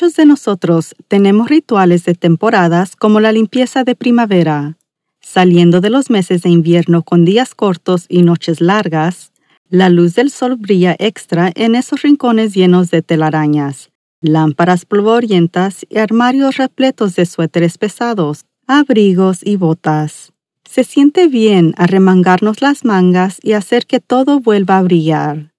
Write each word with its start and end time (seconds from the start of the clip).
Muchos 0.00 0.16
de 0.16 0.24
nosotros 0.24 0.94
tenemos 1.08 1.50
rituales 1.50 2.06
de 2.06 2.14
temporadas 2.14 2.96
como 2.96 3.20
la 3.20 3.32
limpieza 3.32 3.84
de 3.84 3.94
primavera. 3.94 4.78
Saliendo 5.20 5.82
de 5.82 5.90
los 5.90 6.08
meses 6.08 6.40
de 6.40 6.48
invierno 6.48 7.02
con 7.02 7.26
días 7.26 7.54
cortos 7.54 8.06
y 8.08 8.22
noches 8.22 8.62
largas, 8.62 9.30
la 9.68 9.90
luz 9.90 10.14
del 10.14 10.30
sol 10.30 10.56
brilla 10.56 10.96
extra 10.98 11.52
en 11.54 11.74
esos 11.74 12.00
rincones 12.00 12.54
llenos 12.54 12.90
de 12.90 13.02
telarañas, 13.02 13.90
lámparas 14.22 14.86
polvorientas 14.86 15.84
y 15.90 15.98
armarios 15.98 16.56
repletos 16.56 17.14
de 17.16 17.26
suéteres 17.26 17.76
pesados, 17.76 18.46
abrigos 18.66 19.40
y 19.44 19.56
botas. 19.56 20.32
Se 20.64 20.82
siente 20.82 21.28
bien 21.28 21.74
arremangarnos 21.76 22.62
las 22.62 22.86
mangas 22.86 23.38
y 23.42 23.52
hacer 23.52 23.84
que 23.84 24.00
todo 24.00 24.40
vuelva 24.40 24.78
a 24.78 24.82
brillar. 24.82 25.49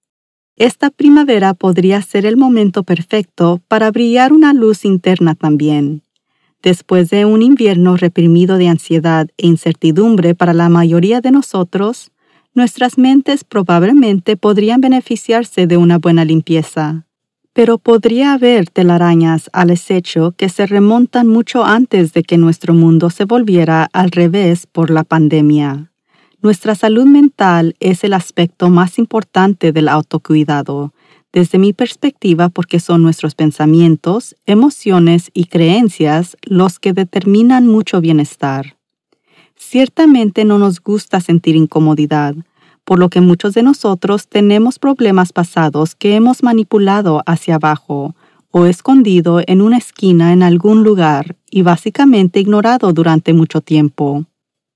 Esta 0.62 0.90
primavera 0.90 1.54
podría 1.54 2.00
ser 2.02 2.24
el 2.24 2.36
momento 2.36 2.84
perfecto 2.84 3.60
para 3.66 3.90
brillar 3.90 4.32
una 4.32 4.54
luz 4.54 4.84
interna 4.84 5.34
también. 5.34 6.04
Después 6.62 7.10
de 7.10 7.24
un 7.24 7.42
invierno 7.42 7.96
reprimido 7.96 8.58
de 8.58 8.68
ansiedad 8.68 9.26
e 9.38 9.48
incertidumbre 9.48 10.36
para 10.36 10.52
la 10.52 10.68
mayoría 10.68 11.20
de 11.20 11.32
nosotros, 11.32 12.12
nuestras 12.54 12.96
mentes 12.96 13.42
probablemente 13.42 14.36
podrían 14.36 14.80
beneficiarse 14.80 15.66
de 15.66 15.78
una 15.78 15.98
buena 15.98 16.24
limpieza. 16.24 17.06
Pero 17.52 17.78
podría 17.78 18.32
haber 18.32 18.70
telarañas 18.70 19.50
al 19.52 19.70
acecho 19.70 20.32
que 20.36 20.48
se 20.48 20.68
remontan 20.68 21.26
mucho 21.26 21.64
antes 21.64 22.12
de 22.12 22.22
que 22.22 22.38
nuestro 22.38 22.72
mundo 22.72 23.10
se 23.10 23.24
volviera 23.24 23.88
al 23.92 24.12
revés 24.12 24.68
por 24.68 24.90
la 24.90 25.02
pandemia. 25.02 25.91
Nuestra 26.42 26.74
salud 26.74 27.04
mental 27.04 27.76
es 27.78 28.02
el 28.02 28.12
aspecto 28.12 28.68
más 28.68 28.98
importante 28.98 29.70
del 29.70 29.86
autocuidado, 29.86 30.92
desde 31.32 31.56
mi 31.56 31.72
perspectiva 31.72 32.48
porque 32.48 32.80
son 32.80 33.00
nuestros 33.00 33.36
pensamientos, 33.36 34.34
emociones 34.44 35.30
y 35.34 35.44
creencias 35.44 36.36
los 36.42 36.80
que 36.80 36.92
determinan 36.92 37.68
mucho 37.68 38.00
bienestar. 38.00 38.76
Ciertamente 39.54 40.44
no 40.44 40.58
nos 40.58 40.80
gusta 40.80 41.20
sentir 41.20 41.54
incomodidad, 41.54 42.34
por 42.84 42.98
lo 42.98 43.08
que 43.08 43.20
muchos 43.20 43.54
de 43.54 43.62
nosotros 43.62 44.26
tenemos 44.26 44.80
problemas 44.80 45.32
pasados 45.32 45.94
que 45.94 46.16
hemos 46.16 46.42
manipulado 46.42 47.22
hacia 47.24 47.54
abajo 47.54 48.16
o 48.50 48.66
escondido 48.66 49.40
en 49.46 49.62
una 49.62 49.78
esquina 49.78 50.32
en 50.32 50.42
algún 50.42 50.82
lugar 50.82 51.36
y 51.48 51.62
básicamente 51.62 52.40
ignorado 52.40 52.92
durante 52.92 53.32
mucho 53.32 53.60
tiempo. 53.60 54.26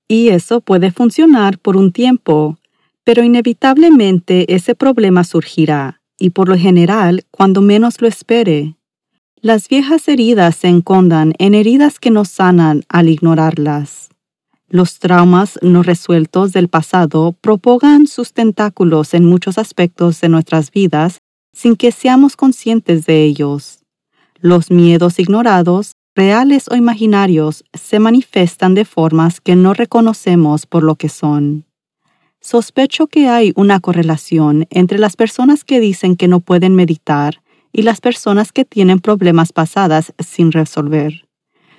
Y 0.07 0.29
eso 0.29 0.61
puede 0.61 0.91
funcionar 0.91 1.59
por 1.59 1.75
un 1.75 1.91
tiempo, 1.91 2.57
pero 3.03 3.23
inevitablemente 3.23 4.53
ese 4.53 4.75
problema 4.75 5.23
surgirá, 5.23 6.01
y 6.17 6.29
por 6.29 6.47
lo 6.49 6.57
general 6.57 7.25
cuando 7.31 7.61
menos 7.61 8.01
lo 8.01 8.07
espere. 8.07 8.75
Las 9.39 9.67
viejas 9.67 10.07
heridas 10.07 10.55
se 10.55 10.67
encondan 10.67 11.33
en 11.37 11.55
heridas 11.55 11.99
que 11.99 12.09
no 12.09 12.25
sanan 12.25 12.83
al 12.89 13.09
ignorarlas. 13.09 14.09
Los 14.69 14.99
traumas 14.99 15.59
no 15.61 15.83
resueltos 15.83 16.51
del 16.51 16.67
pasado 16.67 17.33
propagan 17.39 18.07
sus 18.07 18.33
tentáculos 18.33 19.13
en 19.13 19.23
muchos 19.23 19.57
aspectos 19.57 20.19
de 20.19 20.29
nuestras 20.29 20.71
vidas 20.71 21.19
sin 21.53 21.75
que 21.75 21.91
seamos 21.91 22.35
conscientes 22.35 23.05
de 23.05 23.23
ellos. 23.23 23.79
Los 24.39 24.69
miedos 24.69 25.19
ignorados 25.19 25.93
reales 26.17 26.65
o 26.71 26.75
imaginarios, 26.75 27.63
se 27.75 27.99
manifiestan 27.99 28.73
de 28.73 28.85
formas 28.85 29.39
que 29.39 29.55
no 29.55 29.75
reconocemos 29.75 30.65
por 30.65 30.83
lo 30.83 30.95
que 30.95 31.09
son. 31.09 31.65
Sospecho 32.41 33.05
que 33.05 33.29
hay 33.29 33.53
una 33.55 33.79
correlación 33.79 34.65
entre 34.71 34.97
las 34.97 35.15
personas 35.15 35.63
que 35.63 35.79
dicen 35.79 36.15
que 36.15 36.27
no 36.27 36.39
pueden 36.39 36.73
meditar 36.73 37.43
y 37.71 37.83
las 37.83 38.01
personas 38.01 38.51
que 38.51 38.65
tienen 38.65 38.99
problemas 38.99 39.53
pasadas 39.53 40.11
sin 40.17 40.51
resolver. 40.51 41.27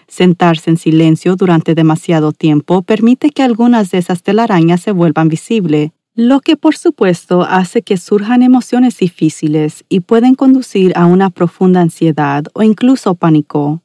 Sentarse 0.07 0.71
en 0.71 0.77
silencio 0.77 1.35
durante 1.35 1.75
demasiado 1.75 2.31
tiempo 2.31 2.83
permite 2.83 3.31
que 3.31 3.43
algunas 3.43 3.91
de 3.91 3.99
esas 3.99 4.23
telarañas 4.23 4.83
se 4.83 4.93
vuelvan 4.93 5.29
visibles, 5.29 5.91
lo 6.15 6.39
que 6.41 6.57
por 6.57 6.77
supuesto 6.77 7.43
hace 7.43 7.83
que 7.83 7.97
surjan 7.97 8.43
emociones 8.43 8.99
difíciles 8.99 9.85
y 9.89 10.01
pueden 10.01 10.37
conducir 10.37 10.93
a 10.97 11.07
una 11.07 11.31
profunda 11.31 11.81
ansiedad 11.81 12.45
o 12.55 12.63
incluso 12.63 13.17
pánico. 13.17 13.83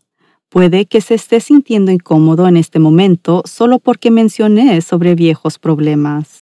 Puede 0.53 0.85
que 0.85 1.01
se 1.01 1.15
esté 1.15 1.39
sintiendo 1.39 1.91
incómodo 1.91 2.47
en 2.47 2.57
este 2.57 2.77
momento 2.77 3.41
solo 3.43 3.79
porque 3.79 4.11
mencioné 4.11 4.79
sobre 4.81 5.15
viejos 5.15 5.57
problemas. 5.57 6.43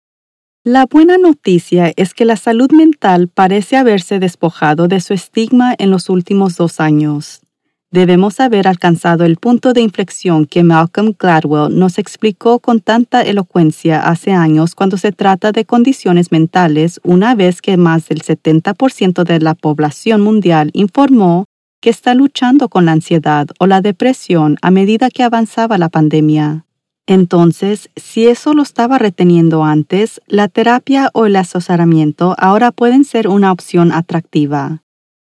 La 0.64 0.86
buena 0.86 1.18
noticia 1.18 1.92
es 1.94 2.14
que 2.14 2.24
la 2.24 2.36
salud 2.36 2.72
mental 2.72 3.28
parece 3.28 3.76
haberse 3.76 4.18
despojado 4.18 4.88
de 4.88 5.02
su 5.02 5.12
estigma 5.12 5.74
en 5.76 5.90
los 5.90 6.08
últimos 6.08 6.56
dos 6.56 6.80
años. 6.80 7.42
Debemos 7.90 8.40
haber 8.40 8.66
alcanzado 8.66 9.26
el 9.26 9.36
punto 9.36 9.74
de 9.74 9.82
inflexión 9.82 10.46
que 10.46 10.62
Malcolm 10.62 11.12
Gladwell 11.18 11.78
nos 11.78 11.98
explicó 11.98 12.60
con 12.60 12.80
tanta 12.80 13.20
elocuencia 13.20 14.00
hace 14.00 14.32
años 14.32 14.74
cuando 14.74 14.96
se 14.96 15.12
trata 15.12 15.52
de 15.52 15.66
condiciones 15.66 16.32
mentales 16.32 16.98
una 17.04 17.34
vez 17.34 17.60
que 17.60 17.76
más 17.76 18.08
del 18.08 18.22
70% 18.22 19.24
de 19.24 19.40
la 19.40 19.54
población 19.54 20.22
mundial 20.22 20.70
informó 20.72 21.44
que 21.80 21.90
está 21.90 22.14
luchando 22.14 22.68
con 22.68 22.86
la 22.86 22.92
ansiedad 22.92 23.48
o 23.58 23.66
la 23.66 23.80
depresión 23.80 24.56
a 24.62 24.70
medida 24.70 25.10
que 25.10 25.22
avanzaba 25.22 25.78
la 25.78 25.88
pandemia. 25.88 26.64
Entonces, 27.06 27.88
si 27.96 28.26
eso 28.26 28.52
lo 28.52 28.62
estaba 28.62 28.98
reteniendo 28.98 29.64
antes, 29.64 30.20
la 30.26 30.48
terapia 30.48 31.10
o 31.14 31.24
el 31.24 31.36
asesoramiento 31.36 32.34
ahora 32.38 32.70
pueden 32.70 33.04
ser 33.04 33.28
una 33.28 33.50
opción 33.50 33.92
atractiva. 33.92 34.82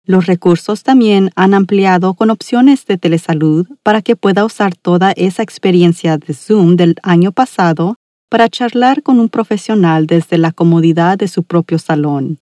Los 0.03 0.25
recursos 0.25 0.83
también 0.83 1.29
han 1.35 1.53
ampliado 1.53 2.15
con 2.15 2.31
opciones 2.31 2.85
de 2.85 2.97
telesalud 2.97 3.67
para 3.83 4.01
que 4.01 4.15
pueda 4.15 4.43
usar 4.43 4.75
toda 4.75 5.11
esa 5.11 5.43
experiencia 5.43 6.17
de 6.17 6.33
Zoom 6.33 6.75
del 6.75 6.95
año 7.03 7.31
pasado 7.31 7.95
para 8.27 8.49
charlar 8.49 9.01
con 9.01 9.19
un 9.19 9.29
profesional 9.29 10.07
desde 10.07 10.37
la 10.37 10.51
comodidad 10.51 11.17
de 11.17 11.27
su 11.27 11.43
propio 11.43 11.79
salón. 11.79 12.39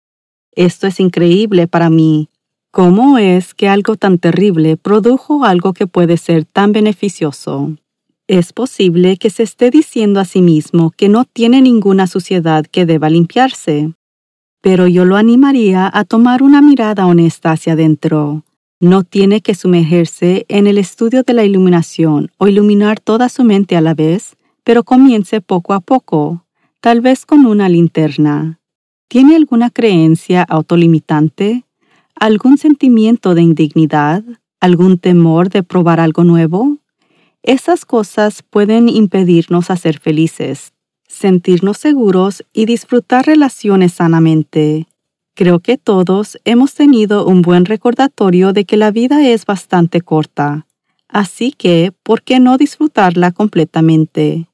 Esto 0.56 0.88
es 0.88 1.00
increíble 1.00 1.68
para 1.68 1.90
mí, 1.90 2.30
¿Cómo 2.76 3.18
es 3.18 3.54
que 3.54 3.70
algo 3.70 3.96
tan 3.96 4.18
terrible 4.18 4.76
produjo 4.76 5.46
algo 5.46 5.72
que 5.72 5.88
puede 5.88 6.18
ser 6.18 6.44
tan 6.44 6.74
beneficioso? 6.74 7.78
Es 8.28 8.52
posible 8.52 9.16
que 9.16 9.30
se 9.30 9.44
esté 9.44 9.72
diciendo 9.72 10.20
a 10.20 10.26
sí 10.26 10.42
mismo 10.42 10.92
que 10.92 11.08
no 11.08 11.24
tiene 11.24 11.62
ninguna 11.62 12.06
suciedad 12.06 12.66
que 12.66 12.86
deba 12.86 13.10
limpiarse, 13.10 13.94
pero 14.60 14.88
yo 14.88 15.06
lo 15.06 15.16
animaría 15.16 15.90
a 15.94 16.04
tomar 16.04 16.44
una 16.44 16.62
mirada 16.62 17.06
honesta 17.06 17.54
hacia 17.54 17.72
adentro. 17.72 18.44
No 18.82 19.06
tiene 19.06 19.40
que 19.40 19.56
sumergirse 19.56 20.46
en 20.50 20.68
el 20.68 20.78
estudio 20.78 21.24
de 21.24 21.34
la 21.34 21.46
iluminación 21.46 22.30
o 22.38 22.48
iluminar 22.48 23.00
toda 23.00 23.30
su 23.30 23.46
mente 23.46 23.78
a 23.78 23.82
la 23.82 23.94
vez, 23.94 24.36
pero 24.66 24.84
comience 24.84 25.40
poco 25.40 25.72
a 25.72 25.80
poco, 25.80 26.44
tal 26.82 27.00
vez 27.00 27.26
con 27.26 27.46
una 27.46 27.70
linterna. 27.70 28.60
¿Tiene 29.08 29.38
alguna 29.38 29.70
creencia 29.70 30.44
autolimitante? 30.44 31.65
Algún 32.16 32.58
sentimiento 32.58 33.36
de 33.36 33.42
indignidad, 33.42 34.24
algún 34.60 34.98
temor 34.98 35.50
de 35.50 35.64
probar 35.64 36.00
algo 36.00 36.24
nuevo, 36.24 36.78
esas 37.44 37.86
cosas 37.86 38.42
pueden 38.42 38.90
impedirnos 38.90 39.70
a 39.70 39.78
ser 39.78 40.00
felices, 40.00 40.74
sentirnos 41.08 41.78
seguros 41.78 42.44
y 42.54 42.66
disfrutar 42.66 43.26
relaciones 43.26 43.94
sanamente. 43.94 44.88
Creo 45.36 45.60
que 45.60 45.78
todos 45.78 46.40
hemos 46.46 46.74
tenido 46.74 47.28
un 47.28 47.42
buen 47.42 47.66
recordatorio 47.66 48.54
de 48.54 48.66
que 48.66 48.78
la 48.78 48.90
vida 48.90 49.28
es 49.28 49.46
bastante 49.46 50.02
corta. 50.02 50.66
Así 51.08 51.52
que, 51.52 51.94
¿por 52.04 52.24
qué 52.24 52.40
no 52.40 52.58
disfrutarla 52.58 53.32
completamente? 53.32 54.48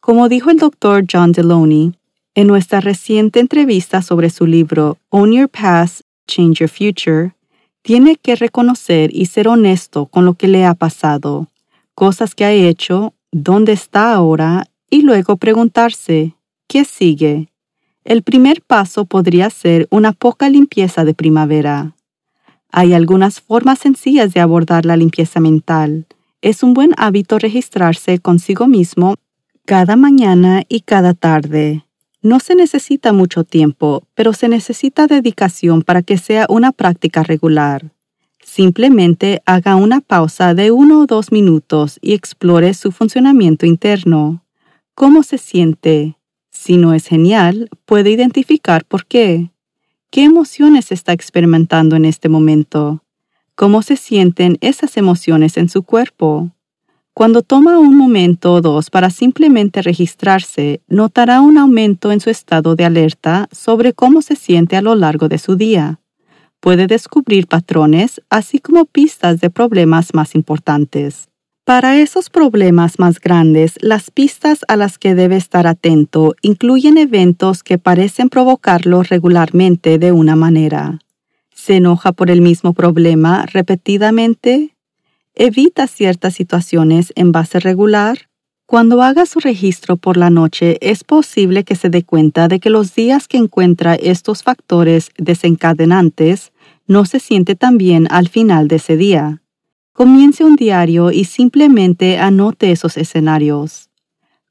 Como 0.00 0.28
dijo 0.28 0.50
el 0.50 0.56
doctor 0.56 1.04
John 1.10 1.32
Deloney 1.32 1.92
en 2.34 2.46
nuestra 2.46 2.80
reciente 2.80 3.40
entrevista 3.40 4.02
sobre 4.02 4.30
su 4.30 4.46
libro 4.46 4.98
Own 5.10 5.32
Your 5.32 5.48
Past, 5.48 6.00
Change 6.26 6.60
Your 6.60 6.68
Future, 6.68 7.34
tiene 7.82 8.16
que 8.16 8.36
reconocer 8.36 9.10
y 9.12 9.26
ser 9.26 9.48
honesto 9.48 10.06
con 10.06 10.24
lo 10.24 10.34
que 10.34 10.48
le 10.48 10.64
ha 10.64 10.74
pasado, 10.74 11.48
cosas 11.94 12.34
que 12.34 12.44
ha 12.44 12.52
hecho, 12.52 13.14
dónde 13.32 13.72
está 13.72 14.14
ahora 14.14 14.66
y 14.88 15.02
luego 15.02 15.36
preguntarse, 15.36 16.36
¿qué 16.68 16.84
sigue? 16.84 17.48
El 18.04 18.22
primer 18.22 18.62
paso 18.62 19.04
podría 19.04 19.50
ser 19.50 19.86
una 19.90 20.12
poca 20.12 20.48
limpieza 20.48 21.04
de 21.04 21.14
primavera. 21.14 21.94
Hay 22.70 22.94
algunas 22.94 23.40
formas 23.40 23.78
sencillas 23.78 24.32
de 24.32 24.40
abordar 24.40 24.86
la 24.86 24.96
limpieza 24.96 25.40
mental. 25.40 26.06
Es 26.40 26.62
un 26.62 26.74
buen 26.74 26.92
hábito 26.96 27.38
registrarse 27.38 28.18
consigo 28.18 28.66
mismo 28.66 29.16
cada 29.64 29.94
mañana 29.94 30.62
y 30.68 30.80
cada 30.80 31.14
tarde. 31.14 31.84
No 32.22 32.38
se 32.38 32.54
necesita 32.54 33.12
mucho 33.12 33.42
tiempo, 33.42 34.04
pero 34.14 34.32
se 34.32 34.48
necesita 34.48 35.08
dedicación 35.08 35.82
para 35.82 36.02
que 36.02 36.18
sea 36.18 36.46
una 36.48 36.70
práctica 36.70 37.24
regular. 37.24 37.92
Simplemente 38.44 39.42
haga 39.44 39.74
una 39.74 40.00
pausa 40.00 40.54
de 40.54 40.70
uno 40.70 41.00
o 41.00 41.06
dos 41.06 41.32
minutos 41.32 41.98
y 42.00 42.12
explore 42.12 42.74
su 42.74 42.92
funcionamiento 42.92 43.66
interno. 43.66 44.44
¿Cómo 44.94 45.24
se 45.24 45.36
siente? 45.36 46.16
Si 46.50 46.76
no 46.76 46.94
es 46.94 47.08
genial, 47.08 47.68
puede 47.86 48.10
identificar 48.10 48.84
por 48.84 49.04
qué. 49.04 49.50
¿Qué 50.10 50.22
emociones 50.22 50.92
está 50.92 51.12
experimentando 51.12 51.96
en 51.96 52.04
este 52.04 52.28
momento? 52.28 53.02
¿Cómo 53.56 53.82
se 53.82 53.96
sienten 53.96 54.58
esas 54.60 54.96
emociones 54.96 55.56
en 55.56 55.68
su 55.68 55.82
cuerpo? 55.82 56.52
Cuando 57.14 57.42
toma 57.42 57.78
un 57.78 57.94
momento 57.96 58.54
o 58.54 58.60
dos 58.62 58.88
para 58.88 59.10
simplemente 59.10 59.82
registrarse, 59.82 60.80
notará 60.88 61.42
un 61.42 61.58
aumento 61.58 62.10
en 62.10 62.20
su 62.20 62.30
estado 62.30 62.74
de 62.74 62.86
alerta 62.86 63.48
sobre 63.52 63.92
cómo 63.92 64.22
se 64.22 64.34
siente 64.34 64.76
a 64.76 64.82
lo 64.82 64.94
largo 64.94 65.28
de 65.28 65.36
su 65.36 65.56
día. 65.56 66.00
Puede 66.58 66.86
descubrir 66.86 67.48
patrones, 67.48 68.22
así 68.30 68.60
como 68.60 68.86
pistas 68.86 69.40
de 69.40 69.50
problemas 69.50 70.14
más 70.14 70.34
importantes. 70.34 71.28
Para 71.64 71.98
esos 71.98 72.30
problemas 72.30 72.98
más 72.98 73.20
grandes, 73.20 73.74
las 73.80 74.10
pistas 74.10 74.60
a 74.66 74.76
las 74.76 74.98
que 74.98 75.14
debe 75.14 75.36
estar 75.36 75.66
atento 75.66 76.34
incluyen 76.40 76.96
eventos 76.96 77.62
que 77.62 77.78
parecen 77.78 78.30
provocarlo 78.30 79.02
regularmente 79.02 79.98
de 79.98 80.12
una 80.12 80.34
manera. 80.34 80.98
¿Se 81.54 81.76
enoja 81.76 82.12
por 82.12 82.30
el 82.30 82.40
mismo 82.40 82.72
problema 82.72 83.44
repetidamente? 83.46 84.74
¿Evita 85.34 85.86
ciertas 85.86 86.34
situaciones 86.34 87.10
en 87.16 87.32
base 87.32 87.58
regular? 87.58 88.28
Cuando 88.66 89.02
haga 89.02 89.24
su 89.24 89.40
registro 89.40 89.96
por 89.96 90.18
la 90.18 90.28
noche, 90.28 90.76
es 90.82 91.04
posible 91.04 91.64
que 91.64 91.74
se 91.74 91.88
dé 91.88 92.04
cuenta 92.04 92.48
de 92.48 92.60
que 92.60 92.68
los 92.68 92.94
días 92.94 93.28
que 93.28 93.38
encuentra 93.38 93.94
estos 93.94 94.42
factores 94.42 95.10
desencadenantes 95.16 96.52
no 96.86 97.06
se 97.06 97.18
siente 97.18 97.54
tan 97.54 97.78
bien 97.78 98.08
al 98.10 98.28
final 98.28 98.68
de 98.68 98.76
ese 98.76 98.98
día. 98.98 99.42
Comience 99.94 100.44
un 100.44 100.54
diario 100.54 101.10
y 101.10 101.24
simplemente 101.24 102.18
anote 102.18 102.70
esos 102.70 102.98
escenarios. 102.98 103.88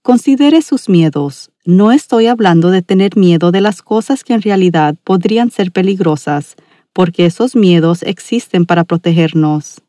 Considere 0.01 0.63
sus 0.63 0.89
miedos. 0.89 1.51
No 1.63 1.91
estoy 1.91 2.25
hablando 2.25 2.71
de 2.71 2.81
tener 2.81 3.17
miedo 3.17 3.51
de 3.51 3.61
las 3.61 3.83
cosas 3.83 4.23
que 4.23 4.33
en 4.33 4.41
realidad 4.41 4.95
podrían 5.03 5.51
ser 5.51 5.71
peligrosas, 5.71 6.55
porque 6.91 7.27
esos 7.27 7.55
miedos 7.55 8.01
existen 8.01 8.65
para 8.65 8.83
protegernos. 8.83 9.81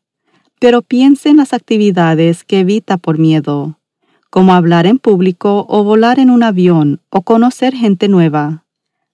Pero 0.63 0.81
piense 0.81 1.27
en 1.27 1.35
las 1.35 1.51
actividades 1.51 2.45
que 2.45 2.61
evita 2.61 2.95
por 2.95 3.19
miedo, 3.19 3.79
como 4.29 4.53
hablar 4.53 4.85
en 4.87 4.97
público 4.97 5.65
o 5.67 5.83
volar 5.83 6.19
en 6.19 6.29
un 6.29 6.41
avión 6.41 7.01
o 7.09 7.21
conocer 7.21 7.75
gente 7.75 8.07
nueva. 8.07 8.63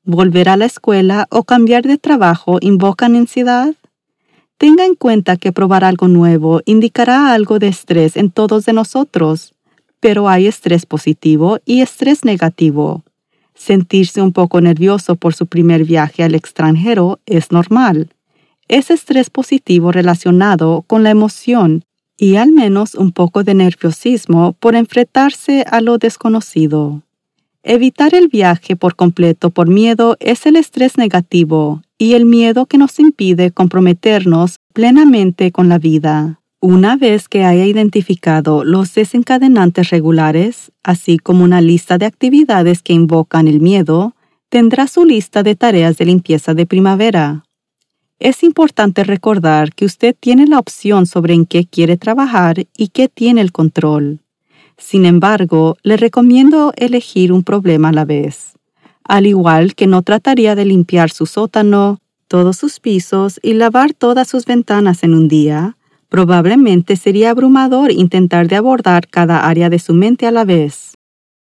Volver 0.03 0.47
a 0.47 0.57
la 0.57 0.65
escuela 0.65 1.25
o 1.31 1.45
cambiar 1.45 1.87
de 1.87 1.97
trabajo 1.97 2.59
invocan 2.61 3.15
ansiedad. 3.15 3.73
Tenga 4.59 4.85
en 4.85 4.93
cuenta 4.93 5.37
que 5.37 5.51
probar 5.51 5.83
algo 5.83 6.07
nuevo 6.07 6.61
indicará 6.65 7.33
algo 7.33 7.57
de 7.57 7.69
estrés 7.69 8.15
en 8.15 8.29
todos 8.29 8.65
de 8.65 8.73
nosotros, 8.73 9.55
pero 9.99 10.29
hay 10.29 10.45
estrés 10.45 10.85
positivo 10.85 11.57
y 11.65 11.81
estrés 11.81 12.25
negativo. 12.25 13.01
Sentirse 13.55 14.21
un 14.21 14.33
poco 14.33 14.61
nervioso 14.61 15.15
por 15.15 15.33
su 15.33 15.47
primer 15.47 15.83
viaje 15.83 16.21
al 16.21 16.35
extranjero 16.35 17.19
es 17.25 17.51
normal. 17.51 18.11
Es 18.69 18.91
estrés 18.91 19.31
positivo 19.31 19.91
relacionado 19.91 20.83
con 20.85 21.01
la 21.01 21.09
emoción 21.09 21.83
y 22.15 22.35
al 22.35 22.51
menos 22.51 22.93
un 22.93 23.11
poco 23.11 23.43
de 23.43 23.55
nerviosismo 23.55 24.53
por 24.53 24.75
enfrentarse 24.75 25.65
a 25.67 25.81
lo 25.81 25.97
desconocido. 25.97 27.01
Evitar 27.63 28.13
el 28.13 28.27
viaje 28.27 28.75
por 28.75 28.95
completo 28.95 29.49
por 29.49 29.67
miedo 29.67 30.17
es 30.19 30.45
el 30.45 30.55
estrés 30.55 30.99
negativo 30.99 31.81
y 31.97 32.13
el 32.13 32.25
miedo 32.25 32.67
que 32.67 32.77
nos 32.77 32.99
impide 32.99 33.49
comprometernos 33.49 34.57
plenamente 34.71 35.51
con 35.51 35.67
la 35.67 35.79
vida. 35.79 36.39
Una 36.61 36.95
vez 36.95 37.27
que 37.27 37.45
haya 37.45 37.65
identificado 37.65 38.63
los 38.63 38.93
desencadenantes 38.93 39.89
regulares, 39.89 40.71
así 40.83 41.17
como 41.17 41.43
una 41.43 41.59
lista 41.59 41.97
de 41.97 42.05
actividades 42.05 42.83
que 42.83 42.93
invocan 42.93 43.47
el 43.47 43.61
miedo, 43.61 44.13
tendrá 44.49 44.85
su 44.85 45.05
lista 45.05 45.41
de 45.41 45.55
tareas 45.55 45.97
de 45.97 46.05
limpieza 46.05 46.53
de 46.53 46.67
primavera. 46.67 47.45
Es 48.19 48.43
importante 48.43 49.05
recordar 49.05 49.73
que 49.73 49.85
usted 49.85 50.13
tiene 50.19 50.45
la 50.45 50.59
opción 50.59 51.05
sobre 51.05 51.33
en 51.33 51.45
qué 51.45 51.65
quiere 51.65 51.95
trabajar 51.95 52.65
y 52.75 52.89
qué 52.89 53.07
tiene 53.07 53.39
el 53.39 53.53
control. 53.53 54.19
Sin 54.77 55.05
embargo, 55.05 55.77
le 55.83 55.95
recomiendo 55.95 56.73
elegir 56.75 57.31
un 57.31 57.43
problema 57.43 57.89
a 57.89 57.93
la 57.93 58.03
vez. 58.03 58.57
Al 59.05 59.25
igual 59.25 59.73
que 59.73 59.87
no 59.87 60.01
trataría 60.01 60.55
de 60.55 60.65
limpiar 60.65 61.09
su 61.11 61.25
sótano, 61.25 61.99
todos 62.27 62.57
sus 62.57 62.81
pisos 62.81 63.39
y 63.41 63.53
lavar 63.53 63.93
todas 63.93 64.27
sus 64.27 64.45
ventanas 64.45 65.03
en 65.03 65.13
un 65.13 65.29
día, 65.29 65.77
probablemente 66.09 66.97
sería 66.97 67.29
abrumador 67.29 67.91
intentar 67.91 68.49
de 68.49 68.57
abordar 68.57 69.07
cada 69.07 69.47
área 69.47 69.69
de 69.69 69.79
su 69.79 69.93
mente 69.93 70.27
a 70.27 70.31
la 70.31 70.43
vez. 70.43 70.93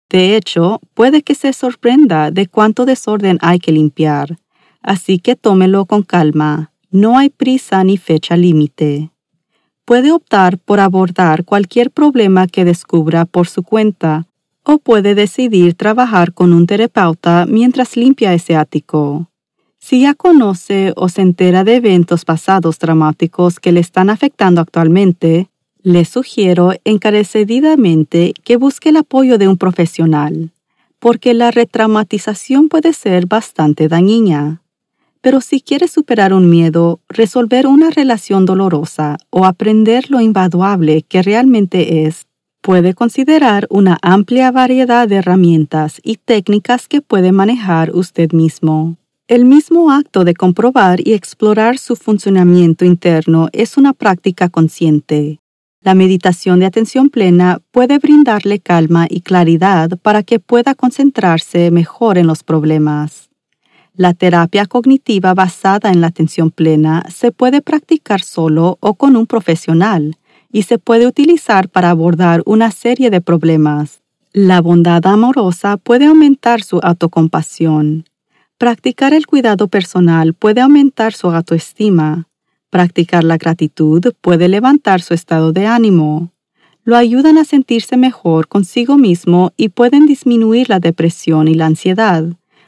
De 0.10 0.36
hecho, 0.36 0.82
puede 0.94 1.22
que 1.22 1.34
se 1.36 1.54
sorprenda 1.54 2.30
de 2.30 2.48
cuánto 2.48 2.86
desorden 2.86 3.40
hay 3.42 3.60
que 3.60 3.72
limpiar, 3.72 4.38
así 4.94 5.20
que 5.20 5.36
tómelo 5.36 5.86
con 5.86 6.02
calma. 6.02 6.72
No 6.90 7.18
hay 7.18 7.30
prisa 7.30 7.84
ni 7.84 7.98
fecha 7.98 8.36
límite 8.36 9.12
puede 9.88 10.12
optar 10.12 10.58
por 10.58 10.82
abordar 10.82 11.46
cualquier 11.46 11.92
problema 11.92 12.46
que 12.48 12.66
descubra 12.66 13.24
por 13.24 13.48
su 13.48 13.64
cuenta 13.64 14.28
o 14.64 14.80
puede 14.80 15.16
decidir 15.16 15.76
trabajar 15.76 16.34
con 16.34 16.52
un 16.52 16.68
terapeuta 16.68 17.46
mientras 17.48 17.96
limpia 17.96 18.34
ese 18.34 18.58
ático. 18.58 19.30
Si 19.80 20.02
ya 20.02 20.14
conoce 20.14 20.92
o 20.98 21.08
se 21.08 21.22
entera 21.22 21.64
de 21.64 21.76
eventos 21.76 22.26
pasados 22.26 22.80
dramáticos 22.80 23.62
que 23.62 23.72
le 23.72 23.80
están 23.80 24.10
afectando 24.10 24.60
actualmente, 24.60 25.48
le 25.84 26.04
sugiero 26.04 26.74
encarecidamente 26.84 28.34
que 28.44 28.58
busque 28.58 28.90
el 28.90 28.98
apoyo 28.98 29.38
de 29.38 29.48
un 29.48 29.56
profesional, 29.56 30.52
porque 31.00 31.34
la 31.34 31.50
retraumatización 31.50 32.68
puede 32.68 32.92
ser 32.92 33.26
bastante 33.26 33.88
dañina. 33.88 34.62
Pero 35.28 35.42
si 35.42 35.60
quiere 35.60 35.90
superar 35.90 36.32
un 36.34 36.50
miedo, 36.50 37.02
resolver 37.10 37.68
una 37.68 37.90
relación 37.90 38.46
dolorosa 38.46 39.18
o 39.30 39.44
aprender 39.44 40.10
lo 40.10 40.22
invaluable 40.22 41.02
que 41.02 41.22
realmente 41.22 42.06
es, 42.06 42.28
puede 42.62 42.94
considerar 42.94 43.68
una 43.70 43.98
amplia 44.02 44.52
variedad 44.52 45.06
de 45.06 45.18
herramientas 45.18 46.00
y 46.02 46.16
técnicas 46.16 46.88
que 46.88 47.02
puede 47.02 47.34
manejar 47.34 47.94
usted 47.94 48.32
mismo. 48.32 48.96
El 49.28 49.44
mismo 49.44 49.92
acto 49.92 50.24
de 50.24 50.34
comprobar 50.34 51.06
y 51.06 51.12
explorar 51.12 51.78
su 51.78 51.98
funcionamiento 51.98 52.86
interno 52.86 53.50
es 53.52 53.76
una 53.76 53.92
práctica 53.92 54.48
consciente. 54.48 55.42
La 55.82 55.94
meditación 55.94 56.62
de 56.62 56.68
atención 56.68 57.10
plena 57.10 57.60
puede 57.72 58.00
brindarle 58.00 58.60
calma 58.60 59.08
y 59.10 59.20
claridad 59.20 59.90
para 60.02 60.24
que 60.24 60.40
pueda 60.40 60.74
concentrarse 60.74 61.70
mejor 61.70 62.18
en 62.18 62.28
los 62.28 62.44
problemas. 62.44 63.27
La 63.98 64.14
terapia 64.14 64.68
cognitiva 64.68 65.34
basada 65.34 65.90
en 65.90 66.02
la 66.02 66.08
atención 66.08 66.52
plena 66.52 67.04
se 67.10 67.32
puede 67.32 67.64
practicar 67.64 68.22
solo 68.22 68.78
o 68.80 68.94
con 68.94 69.16
un 69.16 69.26
profesional 69.26 70.18
y 70.52 70.64
se 70.64 70.78
puede 70.78 71.08
utilizar 71.08 71.68
para 71.68 71.90
abordar 71.90 72.44
una 72.46 72.70
serie 72.70 73.10
de 73.10 73.22
problemas. 73.22 74.04
La 74.34 74.62
bondad 74.62 75.04
amorosa 75.08 75.78
puede 75.78 76.06
aumentar 76.06 76.62
su 76.62 76.80
autocompasión. 76.84 78.06
Practicar 78.60 79.16
el 79.16 79.26
cuidado 79.26 79.68
personal 79.68 80.36
puede 80.36 80.62
aumentar 80.62 81.14
su 81.14 81.32
autoestima. 81.32 82.28
Practicar 82.70 83.24
la 83.24 83.38
gratitud 83.38 84.14
puede 84.22 84.48
levantar 84.48 85.02
su 85.02 85.16
estado 85.16 85.54
de 85.54 85.66
ánimo. 85.66 86.32
Lo 86.84 86.98
ayudan 86.98 87.40
a 87.40 87.46
sentirse 87.46 87.98
mejor 87.98 88.48
consigo 88.48 88.96
mismo 88.96 89.54
y 89.58 89.70
pueden 89.70 90.06
disminuir 90.06 90.70
la 90.70 90.80
depresión 90.80 91.48
y 91.48 91.56
la 91.56 91.66
ansiedad 91.66 92.26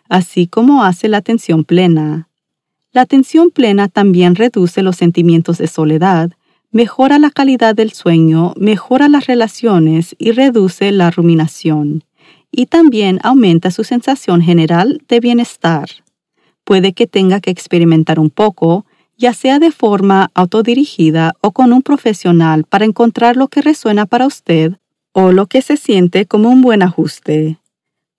así 0.09 0.47
como 0.47 0.83
hace 0.83 1.07
la 1.07 1.17
atención 1.17 1.63
plena. 1.63 2.27
La 2.91 3.01
atención 3.01 3.51
plena 3.51 3.87
también 3.87 4.35
reduce 4.35 4.81
los 4.81 4.97
sentimientos 4.97 5.59
de 5.59 5.67
soledad, 5.67 6.31
mejora 6.71 7.19
la 7.19 7.29
calidad 7.29 7.75
del 7.75 7.91
sueño, 7.91 8.53
mejora 8.57 9.07
las 9.07 9.27
relaciones 9.27 10.15
y 10.17 10.31
reduce 10.31 10.91
la 10.91 11.11
ruminación. 11.11 12.03
Y 12.51 12.65
también 12.65 13.19
aumenta 13.23 13.69
su 13.69 13.83
sensación 13.83 14.41
general 14.41 15.01
de 15.07 15.19
bienestar. 15.19 15.89
Puede 16.63 16.93
que 16.93 17.05
tenga 17.05 17.39
que 17.39 17.51
experimentar 17.51 18.19
un 18.19 18.31
poco, 18.31 18.85
ya 19.17 19.33
sea 19.33 19.59
de 19.59 19.71
forma 19.71 20.31
autodirigida 20.33 21.33
o 21.41 21.51
con 21.51 21.73
un 21.73 21.83
profesional 21.83 22.63
para 22.63 22.85
encontrar 22.85 23.37
lo 23.37 23.49
que 23.49 23.61
resuena 23.61 24.07
para 24.07 24.25
usted 24.25 24.73
o 25.11 25.31
lo 25.31 25.45
que 25.45 25.61
se 25.61 25.77
siente 25.77 26.25
como 26.25 26.49
un 26.49 26.61
buen 26.61 26.81
ajuste. 26.81 27.57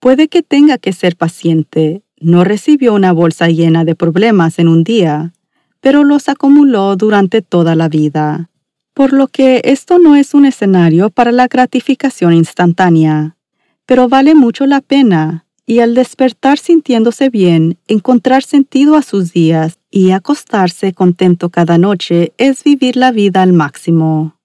Puede 0.01 0.29
que 0.29 0.41
tenga 0.41 0.79
que 0.79 0.93
ser 0.93 1.15
paciente. 1.15 2.01
No 2.19 2.43
recibió 2.43 2.95
una 2.95 3.11
bolsa 3.11 3.49
llena 3.49 3.85
de 3.85 3.93
problemas 3.93 4.57
en 4.57 4.67
un 4.67 4.83
día, 4.83 5.31
pero 5.79 6.03
los 6.03 6.27
acumuló 6.27 6.95
durante 6.95 7.43
toda 7.43 7.75
la 7.75 7.87
vida. 7.87 8.49
Por 8.95 9.13
lo 9.13 9.27
que 9.27 9.61
esto 9.63 9.99
no 9.99 10.15
es 10.15 10.33
un 10.33 10.47
escenario 10.47 11.11
para 11.11 11.31
la 11.31 11.47
gratificación 11.47 12.33
instantánea, 12.33 13.37
pero 13.85 14.09
vale 14.09 14.33
mucho 14.33 14.65
la 14.65 14.81
pena 14.81 15.45
y 15.67 15.81
al 15.81 15.93
despertar 15.93 16.57
sintiéndose 16.57 17.29
bien, 17.29 17.77
encontrar 17.87 18.41
sentido 18.41 18.95
a 18.95 19.03
sus 19.03 19.31
días 19.31 19.77
y 19.91 20.09
acostarse 20.09 20.93
contento 20.93 21.51
cada 21.51 21.77
noche 21.77 22.33
es 22.39 22.63
vivir 22.63 22.97
la 22.97 23.11
vida 23.11 23.43
al 23.43 23.53
máximo. 23.53 24.35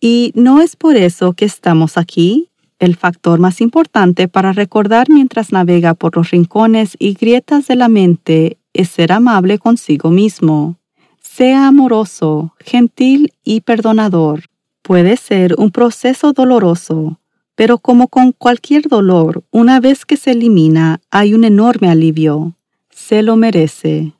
Y 0.00 0.32
no 0.34 0.60
es 0.60 0.76
por 0.76 0.96
eso 0.96 1.32
que 1.32 1.46
estamos 1.46 1.96
aquí. 1.96 2.51
El 2.82 2.96
factor 2.96 3.38
más 3.38 3.60
importante 3.60 4.26
para 4.26 4.52
recordar 4.52 5.08
mientras 5.08 5.52
navega 5.52 5.94
por 5.94 6.16
los 6.16 6.32
rincones 6.32 6.96
y 6.98 7.14
grietas 7.14 7.68
de 7.68 7.76
la 7.76 7.86
mente 7.86 8.58
es 8.72 8.88
ser 8.88 9.12
amable 9.12 9.60
consigo 9.60 10.10
mismo. 10.10 10.78
Sea 11.20 11.68
amoroso, 11.68 12.56
gentil 12.58 13.34
y 13.44 13.60
perdonador. 13.60 14.46
Puede 14.82 15.16
ser 15.16 15.54
un 15.58 15.70
proceso 15.70 16.32
doloroso, 16.32 17.20
pero 17.54 17.78
como 17.78 18.08
con 18.08 18.32
cualquier 18.32 18.88
dolor, 18.88 19.44
una 19.52 19.78
vez 19.78 20.04
que 20.04 20.16
se 20.16 20.32
elimina, 20.32 21.00
hay 21.12 21.34
un 21.34 21.44
enorme 21.44 21.88
alivio. 21.88 22.56
Se 22.90 23.22
lo 23.22 23.36
merece. 23.36 24.12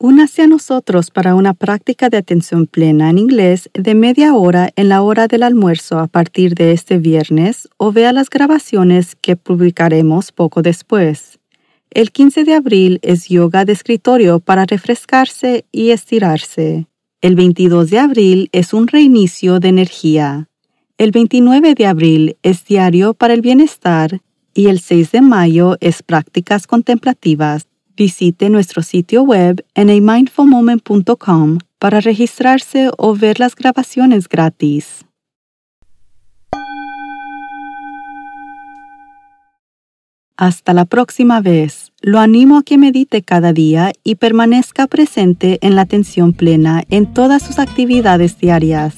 Únase 0.00 0.42
a 0.42 0.46
nosotros 0.46 1.10
para 1.10 1.34
una 1.34 1.54
práctica 1.54 2.08
de 2.08 2.18
atención 2.18 2.68
plena 2.68 3.10
en 3.10 3.18
inglés 3.18 3.68
de 3.74 3.96
media 3.96 4.32
hora 4.32 4.70
en 4.76 4.88
la 4.88 5.02
hora 5.02 5.26
del 5.26 5.42
almuerzo 5.42 5.98
a 5.98 6.06
partir 6.06 6.54
de 6.54 6.70
este 6.70 6.98
viernes 6.98 7.68
o 7.78 7.90
vea 7.90 8.12
las 8.12 8.30
grabaciones 8.30 9.16
que 9.16 9.34
publicaremos 9.34 10.30
poco 10.30 10.62
después. 10.62 11.40
El 11.90 12.12
15 12.12 12.44
de 12.44 12.54
abril 12.54 13.00
es 13.02 13.28
yoga 13.28 13.64
de 13.64 13.72
escritorio 13.72 14.38
para 14.38 14.66
refrescarse 14.66 15.64
y 15.72 15.90
estirarse. 15.90 16.86
El 17.20 17.34
22 17.34 17.90
de 17.90 17.98
abril 17.98 18.48
es 18.52 18.72
un 18.72 18.86
reinicio 18.86 19.58
de 19.58 19.68
energía. 19.70 20.48
El 20.96 21.10
29 21.10 21.74
de 21.74 21.86
abril 21.86 22.36
es 22.44 22.64
diario 22.64 23.14
para 23.14 23.34
el 23.34 23.40
bienestar 23.40 24.20
y 24.54 24.68
el 24.68 24.78
6 24.78 25.10
de 25.10 25.22
mayo 25.22 25.76
es 25.80 26.04
prácticas 26.04 26.68
contemplativas 26.68 27.67
Visite 27.98 28.48
nuestro 28.48 28.82
sitio 28.82 29.24
web 29.24 29.66
en 29.74 29.90
amindfulmoment.com 29.90 31.58
para 31.80 32.00
registrarse 32.00 32.92
o 32.96 33.16
ver 33.16 33.40
las 33.40 33.56
grabaciones 33.56 34.28
gratis. 34.28 35.04
Hasta 40.36 40.72
la 40.74 40.84
próxima 40.84 41.40
vez. 41.40 41.90
Lo 42.00 42.20
animo 42.20 42.58
a 42.58 42.62
que 42.62 42.78
medite 42.78 43.22
cada 43.22 43.52
día 43.52 43.90
y 44.04 44.14
permanezca 44.14 44.86
presente 44.86 45.58
en 45.62 45.74
la 45.74 45.82
atención 45.82 46.32
plena 46.32 46.84
en 46.90 47.12
todas 47.12 47.42
sus 47.42 47.58
actividades 47.58 48.38
diarias. 48.38 48.94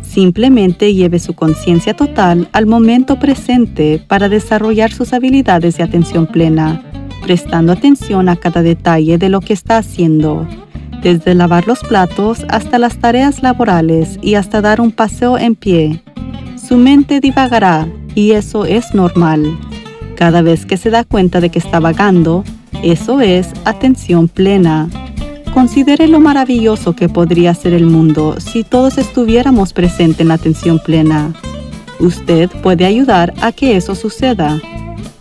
Simplemente 0.00 0.94
lleve 0.94 1.18
su 1.18 1.34
conciencia 1.34 1.92
total 1.92 2.48
al 2.52 2.64
momento 2.64 3.18
presente 3.18 4.02
para 4.08 4.30
desarrollar 4.30 4.92
sus 4.92 5.12
habilidades 5.12 5.76
de 5.76 5.82
atención 5.82 6.26
plena 6.26 6.93
prestando 7.24 7.72
atención 7.72 8.28
a 8.28 8.36
cada 8.36 8.62
detalle 8.62 9.16
de 9.16 9.30
lo 9.30 9.40
que 9.40 9.54
está 9.54 9.78
haciendo, 9.78 10.46
desde 11.02 11.34
lavar 11.34 11.66
los 11.66 11.80
platos 11.80 12.44
hasta 12.48 12.78
las 12.78 12.98
tareas 12.98 13.42
laborales 13.42 14.18
y 14.20 14.34
hasta 14.34 14.60
dar 14.60 14.80
un 14.80 14.92
paseo 14.92 15.38
en 15.38 15.54
pie. 15.54 16.02
Su 16.56 16.76
mente 16.76 17.20
divagará 17.20 17.88
y 18.14 18.32
eso 18.32 18.66
es 18.66 18.94
normal. 18.94 19.58
Cada 20.16 20.42
vez 20.42 20.66
que 20.66 20.76
se 20.76 20.90
da 20.90 21.04
cuenta 21.04 21.40
de 21.40 21.48
que 21.48 21.58
está 21.58 21.80
vagando, 21.80 22.44
eso 22.82 23.20
es 23.20 23.48
atención 23.64 24.28
plena. 24.28 24.88
Considere 25.54 26.08
lo 26.08 26.20
maravilloso 26.20 26.94
que 26.94 27.08
podría 27.08 27.54
ser 27.54 27.72
el 27.72 27.86
mundo 27.86 28.36
si 28.38 28.64
todos 28.64 28.98
estuviéramos 28.98 29.72
presentes 29.72 30.20
en 30.20 30.28
la 30.28 30.34
atención 30.34 30.78
plena. 30.78 31.32
Usted 32.00 32.50
puede 32.62 32.84
ayudar 32.84 33.32
a 33.40 33.52
que 33.52 33.76
eso 33.76 33.94
suceda. 33.94 34.60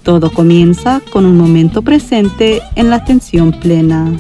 Todo 0.04 0.30
comienza 0.30 1.02
con 1.12 1.26
un 1.26 1.38
momento 1.38 1.82
presente 1.82 2.62
en 2.76 2.90
la 2.90 2.98
atención 2.98 3.52
plena. 3.54 4.12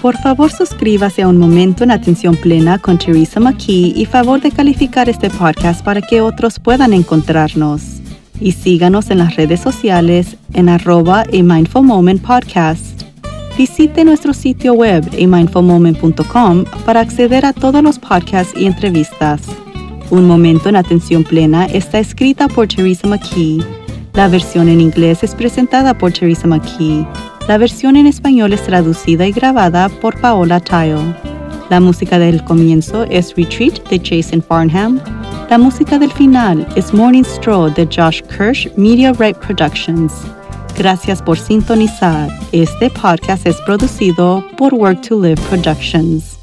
Por 0.00 0.16
favor, 0.18 0.50
suscríbase 0.50 1.22
a 1.22 1.28
Un 1.28 1.38
Momento 1.38 1.84
en 1.84 1.90
Atención 1.90 2.36
Plena 2.36 2.78
con 2.78 2.98
Teresa 2.98 3.40
McKee 3.40 3.92
y 3.96 4.06
favor 4.06 4.40
de 4.40 4.50
calificar 4.50 5.08
este 5.08 5.28
podcast 5.30 5.84
para 5.84 6.00
que 6.00 6.20
otros 6.20 6.58
puedan 6.58 6.92
encontrarnos. 6.92 7.82
Y 8.40 8.52
síganos 8.52 9.10
en 9.10 9.18
las 9.18 9.36
redes 9.36 9.60
sociales 9.60 10.36
en 10.54 10.68
arroba 10.68 11.22
a 11.22 11.42
Mindful 11.42 11.84
Moment 11.84 12.22
Podcast. 12.22 13.02
Visite 13.56 14.04
nuestro 14.04 14.34
sitio 14.34 14.74
web 14.74 15.08
amindfulmoment.com 15.12 16.64
para 16.84 17.00
acceder 17.00 17.46
a 17.46 17.52
todos 17.52 17.82
los 17.82 17.98
podcasts 17.98 18.52
y 18.58 18.66
entrevistas. 18.66 19.42
Un 20.10 20.26
Momento 20.26 20.68
en 20.68 20.76
Atención 20.76 21.22
Plena 21.22 21.66
está 21.66 21.98
escrita 21.98 22.48
por 22.48 22.68
Teresa 22.68 23.08
McKee 23.08 23.83
la 24.14 24.28
versión 24.28 24.68
en 24.68 24.80
inglés 24.80 25.22
es 25.22 25.34
presentada 25.34 25.92
por 25.92 26.12
Teresa 26.12 26.46
McKee. 26.46 27.06
La 27.48 27.58
versión 27.58 27.96
en 27.96 28.06
español 28.06 28.52
es 28.52 28.62
traducida 28.62 29.26
y 29.26 29.32
grabada 29.32 29.88
por 29.88 30.18
Paola 30.20 30.60
Tile. 30.60 31.14
La 31.68 31.80
música 31.80 32.18
del 32.18 32.42
comienzo 32.44 33.04
es 33.04 33.34
Retreat 33.36 33.88
de 33.88 33.98
Jason 33.98 34.42
Farnham. 34.42 35.00
La 35.50 35.58
música 35.58 35.98
del 35.98 36.12
final 36.12 36.66
es 36.76 36.94
Morning 36.94 37.24
Stroll 37.24 37.74
de 37.74 37.86
Josh 37.86 38.22
Kirsch 38.22 38.70
Media 38.76 39.12
Right 39.12 39.36
Productions. 39.36 40.12
Gracias 40.78 41.20
por 41.20 41.38
sintonizar. 41.38 42.28
Este 42.52 42.90
podcast 42.90 43.46
es 43.46 43.56
producido 43.62 44.44
por 44.56 44.74
Work 44.74 45.02
to 45.08 45.20
Live 45.20 45.40
Productions. 45.48 46.33